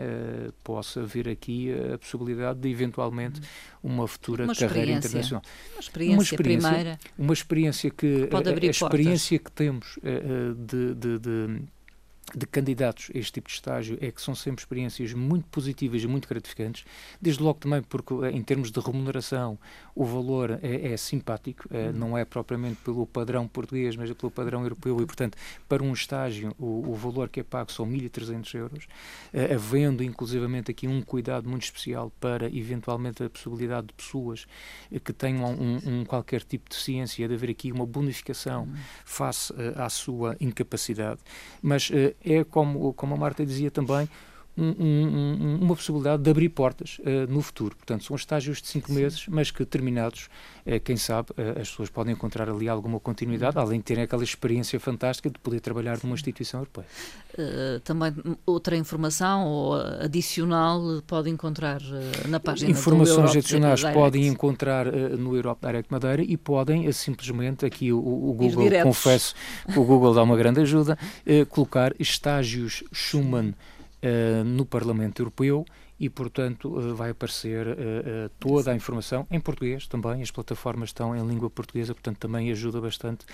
possa 0.63 1.03
vir 1.03 1.27
aqui 1.27 1.69
a 1.93 1.97
possibilidade 1.97 2.59
de 2.59 2.69
eventualmente 2.69 3.41
uhum. 3.83 3.91
uma 3.91 4.07
futura 4.07 4.45
uma 4.45 4.55
carreira 4.55 4.91
internacional. 4.91 5.43
Uma 5.73 5.79
experiência, 5.79 6.15
uma 6.15 6.23
experiência 6.23 6.69
primeira. 6.69 6.99
Uma 7.17 7.33
experiência 7.33 7.91
que 7.91 8.29
abrir 8.31 8.65
a, 8.65 8.67
a 8.67 8.71
experiência 8.71 9.39
que 9.39 9.51
temos 9.51 9.99
de, 10.55 10.95
de, 10.95 11.19
de 11.19 11.61
de 12.37 12.45
candidatos 12.45 13.11
a 13.13 13.17
este 13.17 13.33
tipo 13.33 13.47
de 13.47 13.55
estágio 13.55 13.97
é 14.01 14.11
que 14.11 14.21
são 14.21 14.33
sempre 14.33 14.61
experiências 14.61 15.13
muito 15.13 15.47
positivas 15.49 16.03
e 16.03 16.07
muito 16.07 16.27
gratificantes, 16.27 16.85
desde 17.21 17.41
logo 17.43 17.59
também 17.59 17.81
porque 17.81 18.13
eh, 18.25 18.31
em 18.31 18.41
termos 18.41 18.71
de 18.71 18.79
remuneração 18.79 19.57
o 19.95 20.05
valor 20.05 20.59
é, 20.61 20.93
é 20.93 20.97
simpático, 20.97 21.67
é, 21.71 21.87
uhum. 21.87 21.93
não 21.93 22.17
é 22.17 22.23
propriamente 22.23 22.77
pelo 22.83 23.05
padrão 23.05 23.47
português, 23.47 23.95
mas 23.95 24.09
é 24.09 24.13
pelo 24.13 24.31
padrão 24.31 24.63
europeu 24.63 25.01
e, 25.01 25.05
portanto, 25.05 25.37
para 25.67 25.83
um 25.83 25.93
estágio 25.93 26.55
o, 26.57 26.91
o 26.91 26.95
valor 26.95 27.29
que 27.29 27.39
é 27.39 27.43
pago 27.43 27.71
são 27.71 27.85
1.300 27.85 28.55
euros, 28.55 28.87
é, 29.33 29.53
havendo 29.53 30.03
inclusivamente 30.03 30.71
aqui 30.71 30.87
um 30.87 31.01
cuidado 31.01 31.49
muito 31.49 31.63
especial 31.63 32.11
para 32.19 32.47
eventualmente 32.47 33.23
a 33.23 33.29
possibilidade 33.29 33.87
de 33.87 33.93
pessoas 33.93 34.45
que 35.03 35.13
tenham 35.13 35.53
um, 35.53 35.79
um 35.85 36.05
qualquer 36.05 36.43
tipo 36.43 36.69
de 36.69 36.75
ciência, 36.75 37.27
de 37.27 37.33
haver 37.33 37.49
aqui 37.49 37.71
uma 37.71 37.85
bonificação 37.85 38.63
uhum. 38.63 38.75
face 39.05 39.53
à 39.75 39.89
sua 39.89 40.35
incapacidade, 40.39 41.19
mas 41.61 41.91
é 42.23 42.43
como, 42.43 42.93
como 42.93 43.15
a 43.15 43.17
Marta 43.17 43.45
dizia 43.45 43.71
também, 43.71 44.07
um, 44.57 44.65
um, 44.69 45.57
uma 45.61 45.75
possibilidade 45.75 46.21
de 46.23 46.29
abrir 46.29 46.49
portas 46.49 46.99
uh, 46.99 47.31
no 47.31 47.41
futuro. 47.41 47.75
Portanto, 47.75 48.03
são 48.03 48.15
estágios 48.15 48.61
de 48.61 48.67
cinco 48.67 48.91
meses, 48.91 49.25
mas 49.27 49.49
que 49.49 49.65
terminados, 49.65 50.29
uh, 50.65 50.79
quem 50.83 50.97
sabe, 50.97 51.29
uh, 51.31 51.59
as 51.59 51.69
pessoas 51.69 51.89
podem 51.89 52.13
encontrar 52.13 52.49
ali 52.49 52.67
alguma 52.67 52.99
continuidade, 52.99 53.57
uhum. 53.57 53.63
além 53.63 53.79
de 53.79 53.85
terem 53.85 54.03
aquela 54.03 54.23
experiência 54.23 54.79
fantástica 54.79 55.29
de 55.29 55.39
poder 55.39 55.61
trabalhar 55.61 55.99
numa 56.03 56.15
instituição 56.15 56.59
europeia. 56.59 56.87
também 57.83 58.13
outra 58.45 58.75
informação 58.75 59.47
ou 59.47 59.75
adicional 59.75 60.81
pode 61.07 61.29
encontrar 61.29 61.81
na 62.27 62.39
página 62.39 62.69
Informações 62.69 63.31
adicionais 63.31 63.83
podem 63.83 64.27
encontrar 64.27 64.85
no 64.85 65.35
Europe 65.35 65.65
Direct 65.65 65.91
Madeira 65.91 66.21
e 66.21 66.35
podem 66.35 66.91
simplesmente, 66.91 67.65
aqui 67.65 67.91
o, 67.91 67.97
o 67.97 68.33
Google, 68.33 68.69
confesso 68.83 69.33
que 69.71 69.79
o 69.79 69.83
Google 69.83 70.13
dá 70.13 70.23
uma 70.23 70.35
grande 70.35 70.61
ajuda, 70.61 70.97
colocar 71.49 71.93
estágios 71.99 72.83
Schumann 72.91 73.53
uh, 74.03 74.43
no 74.43 74.65
Parlamento 74.65 75.21
Europeu 75.21 75.65
e, 75.99 76.09
portanto, 76.09 76.67
uh, 76.67 76.95
vai 76.95 77.11
aparecer 77.11 77.67
uh, 77.67 78.29
toda 78.39 78.71
a 78.71 78.75
informação 78.75 79.27
em 79.29 79.39
português 79.39 79.85
também. 79.87 80.21
As 80.21 80.31
plataformas 80.31 80.89
estão 80.89 81.15
em 81.15 81.25
língua 81.27 81.49
portuguesa, 81.49 81.93
portanto, 81.93 82.17
também 82.17 82.51
ajuda 82.51 82.81
bastante. 82.81 83.25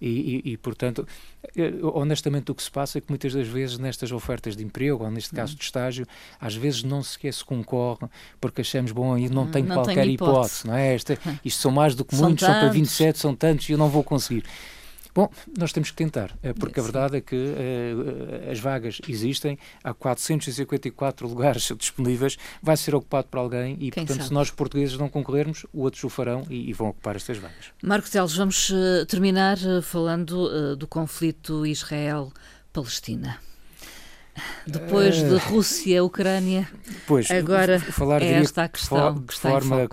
E, 0.00 0.42
e, 0.44 0.52
e, 0.52 0.56
portanto, 0.56 1.06
honestamente, 1.94 2.50
o 2.50 2.54
que 2.54 2.62
se 2.62 2.70
passa 2.70 2.98
é 2.98 3.00
que 3.00 3.10
muitas 3.10 3.34
das 3.34 3.46
vezes 3.46 3.78
nestas 3.78 4.10
ofertas 4.10 4.56
de 4.56 4.64
emprego, 4.64 5.04
ou 5.04 5.10
neste 5.10 5.34
caso 5.34 5.54
de 5.54 5.62
estágio, 5.62 6.06
às 6.40 6.54
vezes 6.54 6.82
não 6.82 7.02
sequer 7.02 7.32
se 7.32 7.44
concorre 7.44 8.08
porque 8.40 8.62
achamos, 8.62 8.92
bom, 8.92 9.16
e 9.18 9.28
não 9.28 9.50
tenho 9.50 9.66
não 9.66 9.76
qualquer 9.76 10.06
hipótese. 10.06 10.32
hipótese. 10.32 10.66
não 10.66 10.74
é? 10.74 10.94
Esta, 10.94 11.18
isto 11.44 11.60
são 11.60 11.70
mais 11.70 11.94
do 11.94 12.04
que 12.04 12.14
muitos, 12.16 12.44
são, 12.44 12.52
são 12.52 12.60
para 12.60 12.70
27, 12.70 13.18
são 13.18 13.34
tantos 13.34 13.68
e 13.68 13.72
eu 13.72 13.78
não 13.78 13.88
vou 13.88 14.02
conseguir. 14.02 14.44
Bom, 15.14 15.30
nós 15.56 15.72
temos 15.72 15.92
que 15.92 15.96
tentar, 15.96 16.36
eh, 16.42 16.52
porque 16.52 16.80
a 16.80 16.82
verdade 16.82 17.18
é 17.18 17.20
que 17.20 17.36
uh, 17.36 18.50
as 18.50 18.58
vagas 18.58 19.00
existem, 19.08 19.56
há 19.84 19.94
454 19.94 21.28
lugares 21.28 21.70
disponíveis, 21.78 22.36
vai 22.60 22.76
ser 22.76 22.96
ocupado 22.96 23.28
por 23.28 23.38
alguém 23.38 23.74
e, 23.74 23.92
Quem 23.92 24.04
portanto, 24.04 24.16
sabe? 24.16 24.28
se 24.28 24.34
nós 24.34 24.50
portugueses 24.50 24.98
não 24.98 25.08
concorrermos, 25.08 25.64
outros 25.72 26.02
o 26.02 26.08
farão 26.08 26.44
e, 26.50 26.68
e 26.68 26.72
vão 26.72 26.88
ocupar 26.88 27.14
estas 27.14 27.38
vagas. 27.38 27.66
Marcos 27.80 28.10
Teles, 28.10 28.34
vamos 28.34 28.70
uh, 28.70 29.06
terminar 29.06 29.56
uh, 29.58 29.80
falando 29.80 30.74
do 30.76 30.86
conflito 30.88 31.64
Israel-Palestina. 31.64 33.38
Depois 34.66 35.16
de 35.16 35.36
Rússia, 35.36 36.02
Ucrânia, 36.02 36.68
pois, 37.06 37.30
agora 37.30 37.78
falar 37.78 38.22
é 38.22 38.32
esta 38.32 38.64
a 38.64 38.68
questão 38.68 39.22
que 39.22 39.32
está 39.32 39.50
forma, 39.50 39.88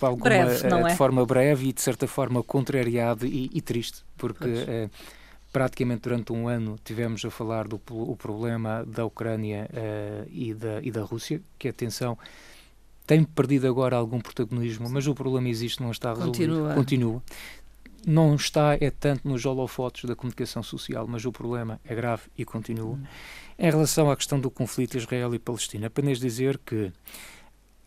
alguma, 0.00 0.24
breve, 0.24 0.68
não 0.68 0.86
é? 0.86 0.90
de 0.90 0.96
forma 0.96 1.26
breve 1.26 1.68
e 1.68 1.72
de 1.72 1.80
certa 1.80 2.06
forma 2.06 2.42
contrariado 2.42 3.26
e, 3.26 3.50
e 3.52 3.60
triste, 3.60 4.04
porque 4.16 4.48
eh, 4.48 4.90
praticamente 5.52 6.02
durante 6.02 6.32
um 6.32 6.46
ano 6.46 6.78
tivemos 6.84 7.24
a 7.24 7.30
falar 7.30 7.66
do 7.66 7.80
o 7.90 8.16
problema 8.16 8.84
da 8.86 9.04
Ucrânia 9.04 9.68
eh, 9.72 10.24
e, 10.30 10.54
da, 10.54 10.80
e 10.82 10.90
da 10.90 11.02
Rússia, 11.02 11.40
que 11.58 11.68
atenção 11.68 12.16
tem 13.06 13.24
perdido 13.24 13.66
agora 13.66 13.96
algum 13.96 14.20
protagonismo, 14.20 14.88
mas 14.88 15.08
o 15.08 15.14
problema 15.14 15.48
existe, 15.48 15.82
não 15.82 15.90
está 15.90 16.10
resolvido. 16.10 16.54
Continua. 16.54 16.74
Continua 16.74 17.22
não 18.06 18.34
está 18.34 18.76
é 18.80 18.90
tanto 18.90 19.28
nos 19.28 19.44
holofotes 19.44 20.04
da 20.04 20.16
comunicação 20.16 20.62
social, 20.62 21.06
mas 21.06 21.24
o 21.24 21.32
problema 21.32 21.80
é 21.84 21.94
grave 21.94 22.22
e 22.36 22.44
continua. 22.44 22.94
Hum. 22.94 23.04
Em 23.62 23.70
relação 23.70 24.10
à 24.10 24.16
questão 24.16 24.40
do 24.40 24.50
conflito 24.50 24.98
Israel 24.98 25.32
e 25.36 25.38
Palestina, 25.38 25.86
apenas 25.86 26.18
dizer 26.18 26.58
que 26.66 26.92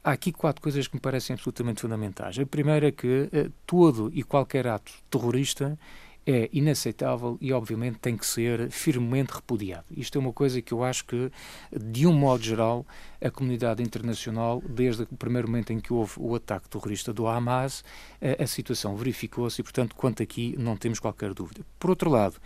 há 0.01 0.13
aqui 0.13 0.31
quatro 0.31 0.61
coisas 0.61 0.87
que 0.87 0.95
me 0.95 1.01
parecem 1.01 1.33
absolutamente 1.33 1.81
fundamentais. 1.81 2.39
A 2.39 2.45
primeira 2.45 2.87
é 2.87 2.91
que 2.93 3.27
eh, 3.29 3.49
todo 3.67 4.09
e 4.13 4.23
qualquer 4.23 4.67
ato 4.67 4.93
terrorista 5.09 5.77
é 6.25 6.49
inaceitável 6.53 7.37
e, 7.41 7.51
obviamente, 7.51 7.99
tem 7.99 8.15
que 8.15 8.25
ser 8.25 8.71
firmemente 8.71 9.33
repudiado. 9.33 9.83
Isto 9.91 10.17
é 10.17 10.21
uma 10.21 10.31
coisa 10.31 10.61
que 10.61 10.73
eu 10.73 10.81
acho 10.81 11.03
que, 11.03 11.29
de 11.77 12.07
um 12.07 12.13
modo 12.13 12.41
geral, 12.41 12.87
a 13.21 13.29
comunidade 13.29 13.83
internacional, 13.83 14.63
desde 14.65 15.03
o 15.03 15.17
primeiro 15.17 15.49
momento 15.49 15.73
em 15.73 15.81
que 15.81 15.91
houve 15.91 16.13
o 16.15 16.35
ataque 16.35 16.69
terrorista 16.69 17.11
do 17.11 17.27
Hamas, 17.27 17.83
eh, 18.21 18.41
a 18.41 18.47
situação 18.47 18.95
verificou-se 18.95 19.59
e, 19.59 19.63
portanto, 19.63 19.93
quanto 19.93 20.23
aqui 20.23 20.55
não 20.57 20.77
temos 20.77 21.01
qualquer 21.01 21.33
dúvida. 21.33 21.65
Por 21.77 21.89
outro 21.89 22.09
lado, 22.09 22.37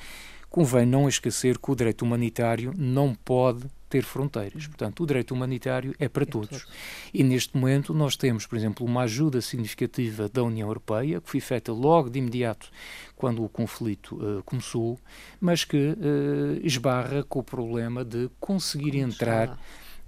convém 0.49 0.85
não 0.85 1.07
esquecer 1.07 1.57
que 1.57 1.71
o 1.71 1.75
direito 1.75 2.03
humanitário 2.03 2.73
não 2.75 3.13
pode 3.13 3.65
ter 3.89 4.03
fronteiras. 4.03 4.67
Portanto, 4.67 5.03
o 5.03 5.05
direito 5.05 5.33
humanitário 5.33 5.95
é 5.99 6.07
para 6.07 6.23
é 6.23 6.25
todos. 6.25 6.67
E 7.13 7.23
neste 7.23 7.57
momento 7.57 7.93
nós 7.93 8.15
temos, 8.15 8.45
por 8.45 8.55
exemplo, 8.55 8.85
uma 8.85 9.01
ajuda 9.01 9.41
significativa 9.41 10.29
da 10.29 10.43
União 10.43 10.67
Europeia, 10.67 11.19
que 11.19 11.29
foi 11.29 11.39
feita 11.39 11.73
logo 11.73 12.09
de 12.09 12.19
imediato 12.19 12.69
quando 13.15 13.43
o 13.43 13.49
conflito 13.49 14.15
uh, 14.15 14.43
começou, 14.43 14.99
mas 15.41 15.65
que 15.65 15.77
uh, 15.77 16.59
esbarra 16.63 17.23
com 17.23 17.39
o 17.39 17.43
problema 17.43 18.05
de 18.05 18.29
conseguir 18.39 18.95
entrar 18.95 19.59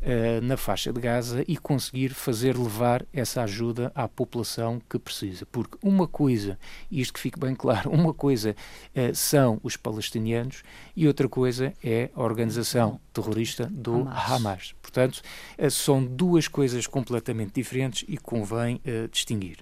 uh, 0.01 0.41
na 0.43 0.57
faixa 0.57 0.91
de 0.91 0.99
Gaza 0.99 1.43
e 1.47 1.57
conseguir 1.57 2.09
fazer 2.09 2.57
levar 2.57 3.05
essa 3.13 3.43
ajuda 3.43 3.91
à 3.95 4.07
população 4.07 4.81
que 4.89 4.99
precisa. 4.99 5.45
Porque 5.45 5.77
uma 5.81 6.07
coisa, 6.07 6.57
e 6.89 7.01
isto 7.01 7.13
que 7.13 7.19
fique 7.19 7.39
bem 7.39 7.55
claro, 7.55 7.89
uma 7.93 8.13
coisa 8.13 8.55
uh, 8.95 9.15
são 9.15 9.59
os 9.63 9.77
palestinianos 9.77 10.63
e 10.95 11.07
outra 11.07 11.27
coisa 11.29 11.73
é 11.83 12.09
a 12.15 12.21
organização 12.21 12.99
terrorista 13.13 13.65
do 13.65 14.01
Hamas. 14.01 14.31
Hamas. 14.31 14.75
Portanto, 14.81 15.21
uh, 15.57 15.71
são 15.71 16.03
duas 16.03 16.47
coisas 16.47 16.87
completamente 16.87 17.53
diferentes 17.53 18.05
e 18.07 18.17
convém 18.17 18.81
distinguir. 19.11 19.57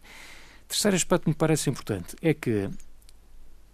Terceiro 0.68 0.96
aspecto 0.96 1.24
que 1.24 1.30
me 1.30 1.36
parece 1.36 1.70
importante 1.70 2.16
é 2.22 2.34
que 2.34 2.70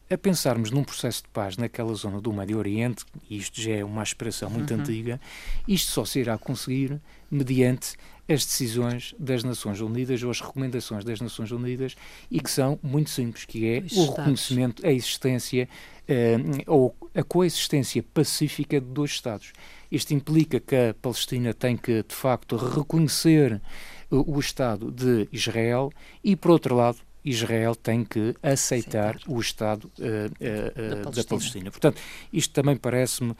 a 0.10 0.18
pensarmos 0.18 0.72
num 0.72 0.84
processo 0.84 1.24
de 1.24 1.30
paz 1.30 1.58
naquela 1.58 1.94
zona 1.94 2.22
do 2.22 2.32
Médio 2.32 2.58
Oriente, 2.58 3.04
e 3.30 3.38
isto 3.38 3.60
já 3.60 3.72
é 3.72 3.84
uma 3.84 4.02
aspiração 4.02 4.50
muito 4.50 4.74
uhum. 4.74 4.80
antiga, 4.80 5.20
isto 5.68 5.92
só 5.92 6.06
se 6.06 6.20
irá 6.20 6.38
conseguir 6.38 7.02
mediante 7.30 7.96
as 8.28 8.46
decisões 8.46 9.16
das 9.20 9.44
Nações 9.44 9.82
Unidas 9.82 10.22
ou 10.24 10.32
as 10.32 10.42
recomendações 10.42 11.04
das 11.04 11.22
Nações 11.22 11.52
Unidas 11.52 11.96
e 12.30 12.40
que 12.40 12.50
são 12.50 12.80
muito 12.82 13.10
simples, 13.10 13.46
que 13.46 13.68
é 13.68 13.84
o 13.96 14.06
reconhecimento, 14.12 14.86
a 14.86 14.92
existência 14.92 15.70
eh, 16.08 16.38
ou 16.66 16.96
a 17.14 17.24
coexistência 17.24 18.02
pacífica 18.02 18.82
de 18.82 18.88
dois 18.88 19.12
Estados. 19.12 19.54
Isto 19.92 20.14
implica 20.14 20.60
que 20.60 20.76
a 20.76 20.94
Palestina 20.94 21.54
tem 21.54 21.78
que, 21.78 22.04
de 22.04 22.16
facto, 22.16 22.56
reconhecer 22.56 23.62
o 24.10 24.40
Estado 24.40 24.92
de 24.92 25.28
Israel 25.32 25.92
e, 26.24 26.36
por 26.36 26.52
outro 26.52 26.76
lado, 26.76 26.98
Israel 27.26 27.76
tem 27.76 28.06
que 28.06 28.36
aceitar, 28.42 29.18
o 29.28 29.40
Estado 29.42 29.92
uh, 30.00 30.00
uh, 30.00 30.90
da, 30.90 30.96
Palestina. 30.98 31.12
da, 31.12 31.24
Palestina. 31.24 31.72
Portanto, 31.72 32.02
isto 32.32 32.54
também 32.54 32.78
parece-me 32.78 33.32
uh, 33.32 33.36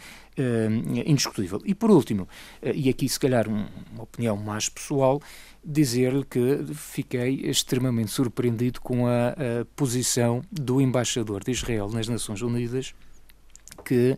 indiscutível. 1.06 1.62
E 1.64 1.76
por 1.76 1.92
último, 1.92 2.28
e 2.64 2.90
aqui 2.90 3.08
se 3.08 3.20
calhar 3.20 3.48
um, 3.48 3.68
uma 3.94 4.04
opinião 4.04 4.36
mais 4.36 4.68
pessoal, 4.68 5.22
dizer-lhe 5.64 6.26
que 6.26 6.66
fiquei 6.74 7.42
extremamente 7.44 8.12
surpreendido 8.12 8.82
com 8.82 9.08
a, 9.08 9.30
a, 9.30 9.66
posição 9.76 10.42
do 10.52 10.82
embaixador 10.82 11.44
de 11.44 11.52
Israel 11.52 11.90
nas 11.90 12.08
Nações 12.08 12.42
Unidas, 12.42 12.94
que 13.84 14.18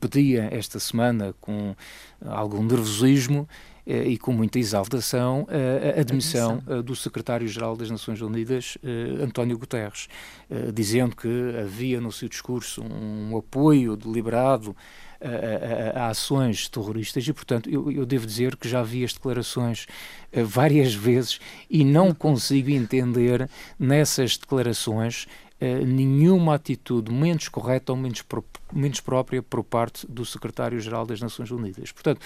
pedia 0.00 0.48
esta 0.50 0.80
semana, 0.80 1.34
com 1.40 1.76
algum 2.24 2.62
nervosismo, 2.62 3.48
e 3.86 4.18
com 4.18 4.32
muita 4.32 4.58
exaltação 4.58 5.46
a 5.48 6.00
admissão 6.00 6.60
eh, 6.66 6.82
do 6.82 6.96
secretário-geral 6.96 7.76
das 7.76 7.88
Nações 7.88 8.20
Unidas, 8.20 8.76
eh, 8.82 9.22
António 9.22 9.56
Guterres, 9.56 10.08
dizendo 10.74 11.14
que 11.14 11.28
havia 11.60 12.00
no 12.00 12.10
seu 12.10 12.28
discurso 12.28 12.82
um 12.82 13.36
apoio 13.36 13.96
deliberado 13.96 14.74
a, 15.20 16.00
a, 16.00 16.04
a, 16.04 16.08
ações 16.08 16.68
terroristas 16.68 17.26
e, 17.26 17.32
portanto, 17.32 17.70
eu, 17.70 17.90
eu, 17.90 18.04
devo 18.04 18.26
dizer 18.26 18.56
que 18.56 18.68
já 18.68 18.82
vi 18.82 19.04
as 19.04 19.12
declarações 19.12 19.86
uh, 20.32 20.44
várias 20.44 20.92
vezes 20.94 21.38
e 21.70 21.84
não 21.84 22.12
consigo 22.12 22.70
entender 22.70 23.48
nessas 23.78 24.36
declarações 24.36 25.26
uh, 25.60 25.86
nenhuma 25.86 26.54
atitude 26.54 27.10
menos 27.12 27.48
correta 27.48 27.92
ou 27.92 27.98
menos, 27.98 28.22
pro, 28.22 28.44
menos 28.72 29.00
própria 29.00 29.42
por 29.42 29.64
parte 29.64 30.06
do 30.06 30.24
secretário-geral 30.24 31.06
das 31.06 31.20
Nações 31.20 31.50
Unidas. 31.50 31.92
Portanto, 31.92 32.20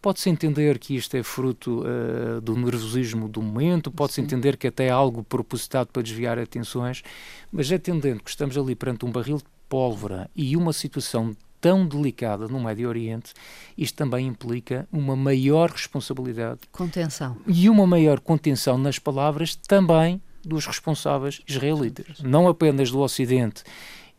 pode-se 0.00 0.30
entender 0.30 0.78
que 0.78 0.96
isto 0.96 1.16
é 1.16 1.22
fruto 1.22 1.82
uh, 1.82 2.40
do 2.40 2.56
nervosismo 2.56 3.28
do 3.28 3.42
momento, 3.42 3.90
pode-se 3.90 4.20
entender 4.20 4.56
que 4.56 4.66
até 4.66 4.86
é 4.86 4.90
algo 4.90 5.22
propositado 5.22 5.88
para 5.92 6.02
desviar 6.02 6.38
atenções, 6.38 7.02
mas 7.50 7.70
atendendo 7.70 8.22
que 8.22 8.30
estamos 8.30 8.56
ali 8.56 8.74
perante 8.74 9.04
um 9.04 9.10
barril 9.10 9.38
de 9.38 9.44
pólvora 9.68 10.30
e 10.34 10.56
uma 10.56 10.72
situação 10.72 11.36
tão 11.60 11.86
delicada 11.86 12.46
no 12.48 12.60
Médio 12.60 12.88
Oriente, 12.88 13.32
isto 13.76 13.96
também 13.96 14.26
implica 14.26 14.88
uma 14.92 15.16
maior 15.16 15.70
responsabilidade. 15.70 16.60
Contenção. 16.70 17.36
E 17.46 17.68
uma 17.68 17.86
maior 17.86 18.20
contenção 18.20 18.78
nas 18.78 18.98
palavras 18.98 19.56
também 19.56 20.22
dos 20.44 20.66
responsáveis 20.66 21.42
israelitas. 21.46 22.20
Não 22.22 22.48
apenas 22.48 22.90
do 22.90 23.00
Ocidente 23.00 23.64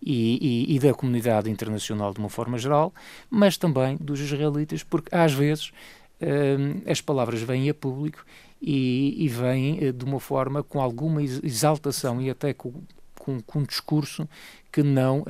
e, 0.01 0.67
e, 0.69 0.75
e, 0.75 0.79
da 0.79 0.93
comunidade 0.93 1.49
internacional 1.49 2.13
de 2.13 2.19
uma 2.19 2.29
forma 2.29 2.57
geral, 2.57 2.93
mas 3.29 3.57
também 3.57 3.97
dos 3.99 4.19
israelitas, 4.19 4.83
porque 4.83 5.13
às 5.13 5.33
vezes 5.33 5.71
hum, 6.21 6.81
as 6.89 7.01
palavras 7.01 7.41
vêm 7.41 7.69
a 7.69 7.73
público 7.73 8.25
e, 8.61 9.25
e 9.25 9.27
vêm 9.27 9.77
eh, 9.81 9.91
de 9.91 10.05
uma 10.05 10.19
forma 10.19 10.63
com 10.63 10.81
alguma 10.81 11.21
exaltação 11.21 12.21
e 12.21 12.29
até 12.29 12.53
com, 12.53 12.73
com, 13.17 13.39
com 13.41 13.59
um 13.59 13.63
discurso 13.63 14.27
que 14.71 14.83
não, 14.83 15.21
uh, 15.21 15.25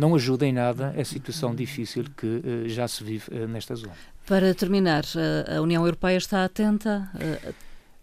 não 0.00 0.14
ajuda 0.14 0.46
em 0.46 0.52
nada 0.52 0.94
a 0.98 1.04
situação 1.04 1.54
difícil 1.54 2.04
que 2.16 2.26
uh, 2.26 2.68
já 2.68 2.88
se 2.88 3.04
vive 3.04 3.24
uh, 3.30 3.46
nesta 3.46 3.74
zona. 3.74 3.92
Para 4.26 4.54
terminar, 4.54 5.04
a 5.54 5.60
União 5.60 5.84
Europeia 5.84 6.16
está 6.16 6.44
atenta, 6.44 7.10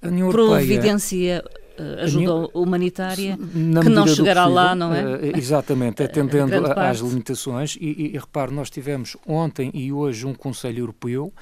a 0.04 0.08
União 0.08 0.30
providencia 0.30 1.38
Europeia, 1.38 1.61
ajuda 2.04 2.18
União, 2.18 2.50
humanitária 2.54 3.38
que 3.38 3.90
não 3.90 4.08
chegará 4.08 4.44
possível, 4.44 4.64
lá, 4.64 4.76
não 4.76 4.94
é? 4.94 5.38
Exatamente, 5.38 6.02
atendendo 6.04 6.54
às 6.76 7.00
limitações. 7.00 7.76
E, 7.80 7.86
e, 7.86 8.16
e 8.16 8.18
repare, 8.18 8.54
nós 8.54 8.70
tivemos 8.70 9.18
ontem 9.26 9.72
e 9.74 9.92
hoje 9.92 10.26
um 10.26 10.34
Conselho 10.34 10.80
Europeu 10.80 11.34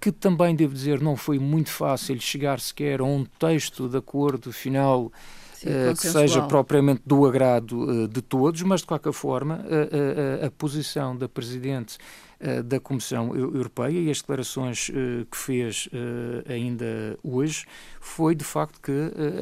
que 0.00 0.12
também, 0.12 0.54
devo 0.54 0.74
dizer, 0.74 1.00
não 1.00 1.16
foi 1.16 1.40
muito 1.40 1.70
fácil 1.70 2.20
chegar 2.20 2.60
sequer 2.60 3.00
a 3.00 3.04
um 3.04 3.24
texto 3.24 3.88
de 3.88 3.96
acordo 3.96 4.52
final 4.52 5.10
Sim, 5.58 5.68
que 5.98 6.08
seja 6.08 6.42
propriamente 6.42 7.02
do 7.04 7.26
agrado 7.26 8.08
de 8.08 8.22
todos, 8.22 8.62
mas 8.62 8.80
de 8.80 8.86
qualquer 8.86 9.12
forma 9.12 9.54
a, 9.54 10.44
a, 10.44 10.46
a 10.46 10.50
posição 10.50 11.16
da 11.16 11.28
Presidente 11.28 11.98
da 12.66 12.78
Comissão 12.78 13.34
Europeia 13.34 13.98
e 13.98 14.10
as 14.10 14.20
declarações 14.20 14.90
que 15.30 15.36
fez 15.36 15.88
ainda 16.46 17.18
hoje 17.22 17.64
foi 17.98 18.34
de 18.34 18.44
facto 18.44 18.78
que 18.82 18.92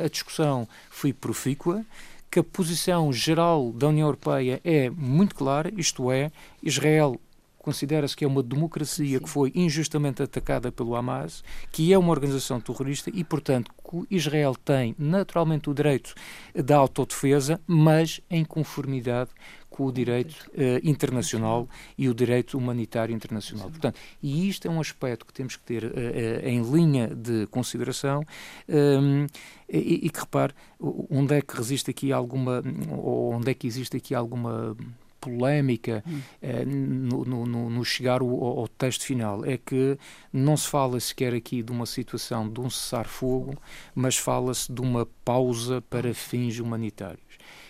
a 0.04 0.08
discussão 0.08 0.68
foi 0.90 1.12
profícua, 1.12 1.84
que 2.30 2.40
a 2.40 2.44
posição 2.44 3.12
geral 3.12 3.72
da 3.72 3.88
União 3.88 4.06
Europeia 4.08 4.60
é 4.64 4.90
muito 4.90 5.36
clara, 5.36 5.72
isto 5.76 6.10
é, 6.10 6.32
Israel 6.62 7.20
considera-se 7.64 8.14
que 8.14 8.26
é 8.26 8.28
uma 8.28 8.42
democracia 8.42 9.18
Sim. 9.18 9.24
que 9.24 9.30
foi 9.30 9.50
injustamente 9.54 10.22
atacada 10.22 10.70
pelo 10.70 10.94
Hamas, 10.94 11.42
que 11.72 11.94
é 11.94 11.98
uma 11.98 12.10
organização 12.10 12.60
terrorista 12.60 13.10
e, 13.12 13.24
portanto, 13.24 13.72
Israel 14.10 14.54
tem 14.54 14.94
naturalmente 14.98 15.70
o 15.70 15.74
direito 15.74 16.14
da 16.54 16.76
autodefesa, 16.76 17.58
mas 17.66 18.20
em 18.28 18.44
conformidade 18.44 19.30
com 19.70 19.86
o 19.86 19.92
direito 19.92 20.34
uh, 20.50 20.78
internacional 20.84 21.66
e 21.96 22.06
o 22.06 22.14
direito 22.14 22.58
humanitário 22.58 23.14
internacional. 23.14 23.70
Portanto, 23.70 23.98
e 24.22 24.46
isto 24.46 24.68
é 24.68 24.70
um 24.70 24.78
aspecto 24.78 25.24
que 25.24 25.32
temos 25.32 25.56
que 25.56 25.64
ter 25.64 25.84
uh, 25.84 25.88
uh, 25.88 26.46
em 26.46 26.62
linha 26.62 27.08
de 27.08 27.46
consideração 27.46 28.22
ehm, 28.68 29.26
e, 29.68 30.06
e, 30.06 30.10
que 30.10 30.20
repare 30.20 30.52
onde 30.78 31.34
é 31.34 31.40
que 31.40 31.56
resiste 31.56 31.90
aqui 31.90 32.12
alguma 32.12 32.62
ou 32.90 33.32
onde 33.32 33.50
é 33.50 33.54
que 33.54 33.66
existe 33.66 33.96
aqui 33.96 34.14
alguma 34.14 34.76
polémica 35.24 36.04
eh, 36.42 36.64
no, 36.64 37.24
no, 37.24 37.70
no, 37.70 37.84
chegar 37.84 38.20
ao, 38.20 38.28
ao, 38.28 38.68
texto 38.68 39.02
final 39.02 39.44
é 39.44 39.56
que 39.56 39.98
não 40.32 40.56
se 40.56 40.68
fala 40.68 40.98
sequer 41.00 41.34
aqui 41.34 41.62
de 41.62 41.72
uma 41.72 41.86
situação 41.86 42.48
de 42.48 42.60
um 42.60 42.68
cessar-fogo, 42.68 43.56
mas 43.94 44.16
fala-se 44.16 44.70
de 44.70 44.80
uma 44.80 45.06
pausa 45.24 45.82
para 45.82 46.12
fins 46.12 46.58
humanitários. 46.58 47.22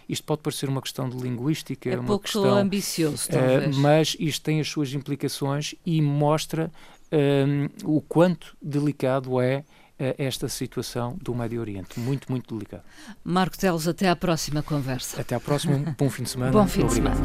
Isto 0.09 0.25
pode 0.25 0.43
parecer 0.43 0.69
uma 0.69 0.83
questão 0.83 1.09
de 1.09 1.17
linguística, 1.17 1.89
é 1.89 1.99
uma 1.99 2.07
pouco 2.07 2.25
questão 2.25 2.57
ambicioso, 2.57 3.29
eh, 3.31 3.33
talvez. 3.33 3.77
mas 3.77 4.17
isto 4.19 4.43
tem 4.43 4.61
as 4.61 4.69
suas 4.69 4.93
implicações 4.93 5.75
e 5.85 6.03
mostra 6.03 6.71
um, 7.11 7.65
eh, 7.65 7.69
o 7.85 8.01
quanto 8.01 8.57
delicado 8.61 9.41
é 9.41 9.65
esta 9.99 10.49
situação 10.49 11.17
do 11.23 11.35
Médio 11.35 11.61
Oriente, 11.61 11.99
muito, 12.01 12.31
muito 12.31 12.55
delicada. 12.55 12.85
Marco 13.23 13.57
Teles, 13.57 13.87
até 13.87 14.09
à 14.09 14.17
próxima 14.17 14.63
conversa. 14.63 15.21
Até 15.21 15.35
à 15.35 15.41
próxima, 15.41 15.79
bom 15.99 16.11
fim 16.11 16.25
de 16.25 16.31
semana. 16.31 16.53
Bom 16.53 16.67
fim 16.67 16.87
de 16.87 16.95
semana. 16.95 17.17